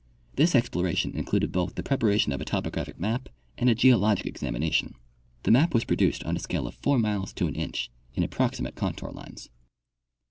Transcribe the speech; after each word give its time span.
This 0.35 0.55
exploration 0.55 1.15
included 1.15 1.51
both 1.51 1.75
the 1.75 1.83
prep 1.83 1.99
aration 2.01 2.33
of 2.33 2.41
a 2.41 2.43
topographic 2.43 2.99
map 2.99 3.29
and 3.55 3.69
a 3.69 3.75
geologic 3.75 4.25
examination. 4.25 4.95
The 5.43 5.51
The 5.51 5.51
System 5.51 5.53
of 5.53 5.53
Land 5.53 5.53
Surveys. 5.53 5.53
107 5.53 5.53
map 5.69 5.73
was 5.75 5.85
produced 5.85 6.23
on 6.23 6.35
a 6.35 6.39
scale 6.39 6.67
of 6.67 6.73
4 6.73 6.97
miles 6.97 7.33
to 7.33 7.45
an 7.47 7.53
inch 7.53 7.91
in 8.15 8.23
approxi 8.23 8.61
mate 8.61 8.73
contour 8.75 9.11
lines. 9.11 9.49